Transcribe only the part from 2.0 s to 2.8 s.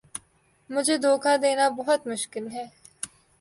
مشکل ہے